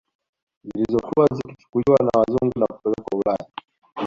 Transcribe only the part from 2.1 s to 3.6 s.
wazungu na kupelekwa Ulaya